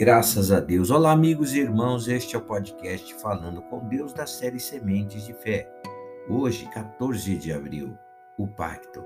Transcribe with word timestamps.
Graças 0.00 0.50
a 0.50 0.60
Deus. 0.60 0.90
Olá, 0.90 1.12
amigos 1.12 1.52
e 1.52 1.60
irmãos. 1.60 2.08
Este 2.08 2.34
é 2.34 2.38
o 2.38 2.42
podcast 2.42 3.14
Falando 3.16 3.60
com 3.60 3.86
Deus 3.86 4.14
da 4.14 4.26
série 4.26 4.58
Sementes 4.58 5.26
de 5.26 5.34
Fé. 5.34 5.70
Hoje, 6.26 6.66
14 6.70 7.36
de 7.36 7.52
abril, 7.52 7.98
o 8.38 8.48
Pacto. 8.48 9.04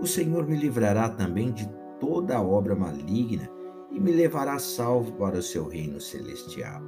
O 0.00 0.04
Senhor 0.04 0.44
me 0.44 0.56
livrará 0.56 1.08
também 1.08 1.52
de 1.52 1.68
toda 2.00 2.42
obra 2.42 2.74
maligna 2.74 3.48
e 3.92 4.00
me 4.00 4.10
levará 4.10 4.58
salvo 4.58 5.12
para 5.12 5.38
o 5.38 5.42
seu 5.42 5.68
reino 5.68 6.00
celestial. 6.00 6.82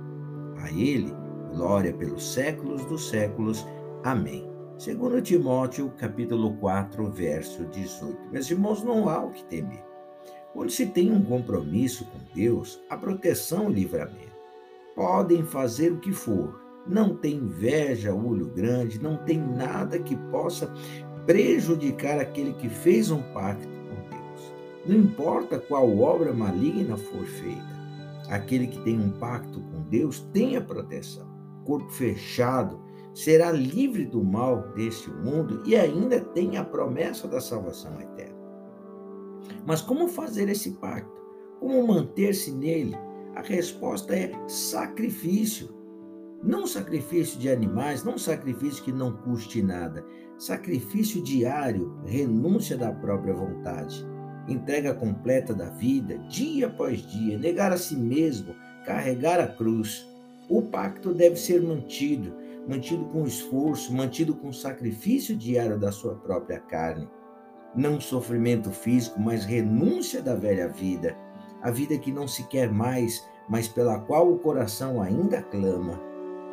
A 0.60 0.72
Ele, 0.72 1.14
glória 1.52 1.92
pelos 1.92 2.32
séculos 2.34 2.84
dos 2.86 3.08
séculos. 3.08 3.64
Amém. 4.02 4.50
Segundo 4.78 5.22
Timóteo, 5.22 5.92
capítulo 5.96 6.56
4, 6.56 7.08
verso 7.12 7.64
18. 7.66 8.32
Meus 8.32 8.50
irmãos, 8.50 8.82
não 8.82 9.08
há 9.08 9.24
o 9.24 9.30
que 9.30 9.44
temer. 9.44 9.87
Quando 10.58 10.72
se 10.72 10.86
tem 10.86 11.12
um 11.12 11.22
compromisso 11.22 12.04
com 12.06 12.18
Deus, 12.34 12.80
a 12.90 12.96
proteção 12.96 13.70
e 13.70 13.74
livramento. 13.74 14.36
Podem 14.92 15.44
fazer 15.44 15.92
o 15.92 16.00
que 16.00 16.10
for, 16.10 16.60
não 16.84 17.14
tem 17.14 17.36
inveja, 17.36 18.12
olho 18.12 18.46
grande, 18.46 19.00
não 19.00 19.18
tem 19.18 19.38
nada 19.38 20.00
que 20.00 20.16
possa 20.32 20.74
prejudicar 21.24 22.18
aquele 22.18 22.54
que 22.54 22.68
fez 22.68 23.08
um 23.08 23.22
pacto 23.32 23.68
com 23.68 24.10
Deus. 24.10 24.52
Não 24.84 24.96
importa 24.96 25.60
qual 25.60 25.96
obra 25.96 26.32
maligna 26.32 26.96
for 26.96 27.24
feita, 27.24 27.78
aquele 28.28 28.66
que 28.66 28.80
tem 28.80 28.98
um 28.98 29.12
pacto 29.12 29.60
com 29.60 29.82
Deus 29.82 30.18
tem 30.32 30.56
a 30.56 30.60
proteção. 30.60 31.28
Corpo 31.64 31.88
fechado 31.92 32.80
será 33.14 33.52
livre 33.52 34.04
do 34.04 34.24
mal 34.24 34.72
deste 34.74 35.08
mundo 35.08 35.62
e 35.64 35.76
ainda 35.76 36.20
tem 36.20 36.56
a 36.56 36.64
promessa 36.64 37.28
da 37.28 37.40
salvação 37.40 37.92
eterna. 38.00 38.37
Mas 39.66 39.80
como 39.80 40.08
fazer 40.08 40.48
esse 40.48 40.72
pacto? 40.72 41.18
Como 41.60 41.86
manter-se 41.86 42.52
nele? 42.52 42.96
A 43.34 43.42
resposta 43.42 44.16
é 44.16 44.32
sacrifício. 44.48 45.68
Não 46.42 46.66
sacrifício 46.66 47.38
de 47.38 47.50
animais, 47.50 48.04
não 48.04 48.16
sacrifício 48.16 48.82
que 48.84 48.92
não 48.92 49.12
custe 49.12 49.62
nada. 49.62 50.04
Sacrifício 50.38 51.22
diário, 51.22 52.00
renúncia 52.04 52.76
da 52.76 52.92
própria 52.92 53.34
vontade, 53.34 54.06
entrega 54.46 54.94
completa 54.94 55.52
da 55.52 55.68
vida, 55.70 56.16
dia 56.28 56.68
após 56.68 57.00
dia, 57.02 57.36
negar 57.36 57.72
a 57.72 57.76
si 57.76 57.96
mesmo, 57.96 58.54
carregar 58.86 59.40
a 59.40 59.48
cruz. 59.48 60.08
O 60.48 60.62
pacto 60.62 61.12
deve 61.12 61.36
ser 61.36 61.60
mantido, 61.60 62.32
mantido 62.68 63.04
com 63.06 63.24
esforço, 63.24 63.92
mantido 63.92 64.34
com 64.34 64.52
sacrifício 64.52 65.36
diário 65.36 65.78
da 65.78 65.90
sua 65.90 66.14
própria 66.14 66.60
carne 66.60 67.08
não 67.74 68.00
sofrimento 68.00 68.70
físico, 68.70 69.20
mas 69.20 69.44
renúncia 69.44 70.22
da 70.22 70.34
velha 70.34 70.68
vida, 70.68 71.16
a 71.62 71.70
vida 71.70 71.98
que 71.98 72.12
não 72.12 72.26
se 72.26 72.44
quer 72.48 72.72
mais, 72.72 73.24
mas 73.48 73.68
pela 73.68 74.00
qual 74.00 74.30
o 74.30 74.38
coração 74.38 75.00
ainda 75.00 75.42
clama. 75.42 76.00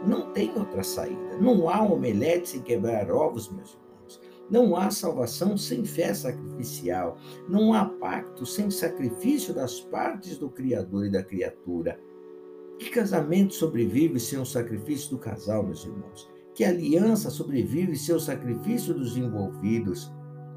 Não 0.05 0.31
tem 0.33 0.51
outra 0.55 0.83
saída. 0.83 1.37
Não 1.39 1.69
há 1.69 1.81
omelete 1.81 2.49
sem 2.49 2.61
quebrar 2.61 3.09
ovos, 3.11 3.49
meus 3.49 3.71
irmãos. 3.71 4.21
Não 4.49 4.75
há 4.75 4.91
salvação 4.91 5.57
sem 5.57 5.83
fé 5.83 6.13
sacrificial. 6.13 7.17
Não 7.49 7.73
há 7.73 7.85
pacto 7.85 8.45
sem 8.45 8.69
sacrifício 8.69 9.53
das 9.53 9.79
partes 9.79 10.37
do 10.37 10.49
Criador 10.49 11.07
e 11.07 11.11
da 11.11 11.23
criatura. 11.23 11.99
Que 12.77 12.89
casamento 12.89 13.53
sobrevive 13.53 14.19
sem 14.19 14.37
o 14.37 14.45
sacrifício 14.45 15.11
do 15.11 15.17
casal, 15.17 15.63
meus 15.63 15.85
irmãos? 15.85 16.29
Que 16.53 16.63
aliança 16.63 17.29
sobrevive 17.29 17.95
sem 17.95 18.13
o 18.13 18.19
sacrifício 18.19 18.93
dos 18.93 19.17
envolvidos? 19.17 20.11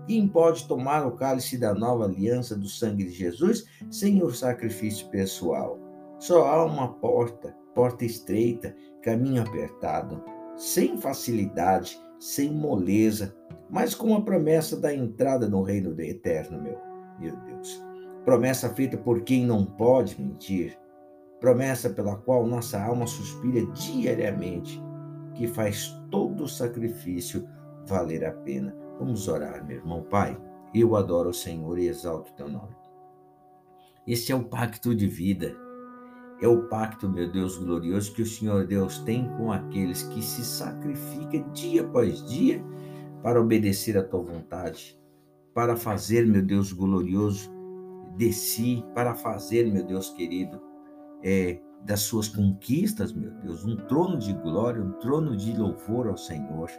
Quem 0.09 0.27
pode 0.27 0.67
tomar 0.67 1.07
o 1.07 1.13
cálice 1.13 1.59
da 1.59 1.75
nova 1.75 2.07
aliança 2.07 2.57
do 2.57 2.67
sangue 2.67 3.05
de 3.05 3.11
Jesus 3.11 3.67
sem 3.91 4.23
o 4.23 4.31
sacrifício 4.31 5.07
pessoal? 5.11 5.79
Só 6.19 6.47
há 6.47 6.65
uma 6.65 6.95
porta, 6.95 7.55
porta 7.75 8.07
estreita, 8.07 8.75
caminho 9.03 9.43
apertado, 9.43 10.25
sem 10.57 10.97
facilidade, 10.97 12.01
sem 12.19 12.51
moleza, 12.51 13.37
mas 13.69 13.95
com 13.95 14.15
a 14.15 14.23
promessa 14.23 14.81
da 14.81 14.95
entrada 14.95 15.47
no 15.47 15.63
reino 15.63 15.95
do 15.95 16.01
eterno, 16.01 16.63
meu, 16.63 16.79
meu 17.21 17.37
Deus. 17.45 17.85
Promessa 18.25 18.71
feita 18.71 18.97
por 18.97 19.21
quem 19.25 19.45
não 19.45 19.63
pode 19.63 20.19
mentir, 20.19 20.79
promessa 21.39 21.91
pela 21.91 22.17
qual 22.17 22.47
nossa 22.47 22.83
alma 22.83 23.07
suspira 23.07 23.67
diariamente, 23.73 24.83
que 25.35 25.47
faz 25.47 25.95
todo 26.11 26.45
o 26.45 26.49
sacrifício 26.49 27.47
valer 27.87 28.25
a 28.25 28.33
pena. 28.33 28.88
Vamos 28.99 29.29
orar, 29.29 29.65
meu 29.65 29.77
irmão. 29.77 30.03
Pai, 30.03 30.37
eu 30.75 30.97
adoro 30.97 31.31
o 31.31 31.35
Senhor 31.35 31.79
e 31.79 31.87
exalto 31.87 32.33
o 32.33 32.35
teu 32.35 32.49
nome. 32.49 32.77
Este 34.07 34.33
é 34.33 34.35
o 34.35 34.45
pacto 34.45 34.95
de 34.95 35.07
vida. 35.07 35.55
É 36.41 36.49
o 36.49 36.69
pacto, 36.69 37.09
meu 37.09 37.31
Deus 37.31 37.57
glorioso, 37.57 38.13
que 38.13 38.23
o 38.23 38.27
Senhor 38.27 38.67
Deus 38.67 38.99
tem 39.01 39.29
com 39.37 39.53
aqueles 39.53 40.03
que 40.05 40.23
se 40.23 40.45
sacrificam 40.45 41.51
dia 41.53 41.83
após 41.83 42.25
dia 42.29 42.65
para 43.23 43.41
obedecer 43.41 43.99
à 43.99 44.03
tua 44.03 44.23
vontade, 44.23 44.99
para 45.53 45.77
fazer, 45.77 46.27
meu 46.27 46.43
Deus 46.43 46.73
glorioso, 46.73 47.51
de 48.17 48.33
si, 48.33 48.85
para 48.95 49.15
fazer, 49.15 49.71
meu 49.73 49.85
Deus 49.85 50.11
querido, 50.11 50.61
é, 51.23 51.61
das 51.85 52.01
suas 52.01 52.29
conquistas, 52.29 53.13
meu 53.13 53.31
Deus, 53.43 53.65
um 53.65 53.77
trono 53.77 54.19
de 54.19 54.33
glória, 54.33 54.83
um 54.83 54.93
trono 54.93 55.37
de 55.37 55.57
louvor 55.57 56.09
ao 56.09 56.17
Senhor 56.17 56.71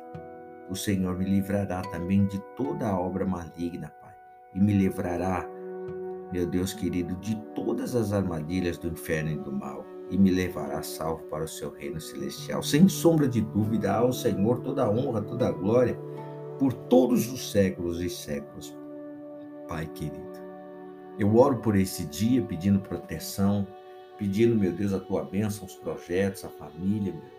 o 0.70 0.76
Senhor 0.76 1.18
me 1.18 1.26
livrará 1.26 1.82
também 1.82 2.26
de 2.26 2.40
toda 2.56 2.88
a 2.88 3.00
obra 3.00 3.26
maligna, 3.26 3.92
Pai, 4.02 4.14
e 4.54 4.60
me 4.60 4.74
livrará, 4.74 5.46
meu 6.32 6.46
Deus 6.46 6.74
querido, 6.74 7.16
de 7.16 7.36
todas 7.56 7.96
as 7.96 8.14
armadilhas 8.14 8.78
do 8.78 8.88
inferno 8.88 9.32
e 9.32 9.38
do 9.38 9.52
mal, 9.52 9.84
e 10.12 10.18
me 10.18 10.30
levará 10.30 10.82
salvo 10.84 11.24
para 11.24 11.44
o 11.44 11.48
seu 11.48 11.72
reino 11.72 12.00
celestial. 12.00 12.62
Sem 12.62 12.88
sombra 12.88 13.28
de 13.28 13.42
dúvida, 13.42 13.94
ao 13.94 14.14
Senhor 14.14 14.62
toda 14.62 14.86
a 14.86 14.90
honra, 14.90 15.22
toda 15.22 15.48
a 15.48 15.52
glória, 15.52 15.98
por 16.60 16.74
todos 16.74 17.32
os 17.32 17.52
séculos 17.52 18.02
e 18.02 18.10
séculos. 18.10 18.78
Pai 19.68 19.88
querido, 19.88 20.40
eu 21.18 21.36
oro 21.36 21.58
por 21.58 21.76
esse 21.76 22.06
dia 22.06 22.42
pedindo 22.44 22.80
proteção, 22.80 23.68
pedindo, 24.18 24.56
meu 24.56 24.72
Deus, 24.72 24.94
a 24.94 25.00
tua 25.00 25.24
bênção, 25.24 25.66
os 25.66 25.76
projetos, 25.76 26.44
a 26.44 26.50
família, 26.50 27.14
meu 27.14 27.39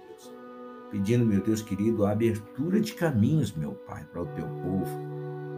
pedindo, 0.91 1.25
meu 1.25 1.41
Deus 1.41 1.63
querido, 1.63 2.05
a 2.05 2.13
abertura 2.13 2.81
de 2.81 2.93
caminhos, 2.95 3.53
meu 3.53 3.73
Pai, 3.73 4.05
para 4.13 4.23
o 4.23 4.27
teu 4.27 4.47
povo. 4.47 5.11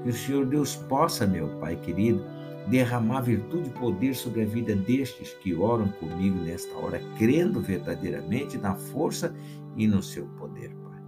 Que 0.03 0.11
o 0.11 0.13
Senhor 0.13 0.47
Deus 0.47 0.77
possa, 0.77 1.27
meu 1.27 1.49
Pai 1.59 1.77
querido, 1.77 2.25
derramar 2.69 3.23
virtude 3.23 3.69
e 3.69 3.73
poder 3.73 4.15
sobre 4.15 4.43
a 4.43 4.47
vida 4.47 4.75
destes 4.75 5.35
que 5.35 5.55
oram 5.55 5.89
comigo 5.89 6.39
nesta 6.39 6.75
hora, 6.77 7.01
crendo 7.19 7.61
verdadeiramente 7.61 8.59
na 8.59 8.75
força 8.75 9.35
e 9.77 9.87
no 9.87 10.03
seu 10.03 10.27
poder, 10.39 10.71
Pai. 10.77 11.01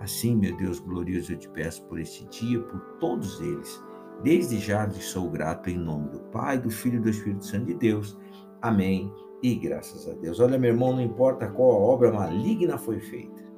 Assim, 0.00 0.34
meu 0.34 0.56
Deus 0.56 0.80
glorioso, 0.80 1.32
eu 1.32 1.38
te 1.38 1.48
peço 1.48 1.82
por 1.84 1.98
este 1.98 2.26
dia, 2.26 2.60
por 2.60 2.80
todos 2.98 3.40
eles. 3.40 3.82
Desde 4.22 4.58
já 4.58 4.86
lhes 4.86 5.04
sou 5.04 5.30
grato 5.30 5.70
em 5.70 5.76
nome 5.76 6.10
do 6.10 6.20
Pai, 6.20 6.58
do 6.58 6.70
Filho 6.70 6.96
e 6.96 7.00
do 7.00 7.10
Espírito 7.10 7.44
Santo 7.44 7.66
de 7.66 7.74
Deus. 7.74 8.16
Amém. 8.62 9.12
E 9.42 9.54
graças 9.56 10.08
a 10.08 10.14
Deus. 10.14 10.38
Olha, 10.40 10.58
meu 10.58 10.70
irmão, 10.70 10.92
não 10.92 11.02
importa 11.02 11.50
qual 11.50 11.82
obra 11.82 12.12
maligna 12.12 12.78
foi 12.78 13.00
feita 13.00 13.52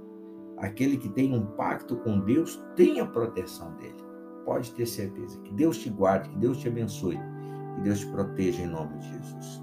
aquele 0.64 0.96
que 0.96 1.08
tem 1.08 1.34
um 1.34 1.44
pacto 1.44 1.96
com 1.96 2.20
Deus 2.20 2.62
tem 2.76 3.00
a 3.00 3.06
proteção 3.06 3.74
dele. 3.76 4.02
Pode 4.44 4.72
ter 4.72 4.86
certeza. 4.86 5.40
Que 5.40 5.52
Deus 5.52 5.78
te 5.78 5.90
guarde, 5.90 6.28
que 6.30 6.38
Deus 6.38 6.58
te 6.58 6.68
abençoe, 6.68 7.18
que 7.76 7.80
Deus 7.82 8.00
te 8.00 8.06
proteja 8.06 8.62
em 8.62 8.66
nome 8.66 8.98
de 8.98 9.08
Jesus. 9.08 9.62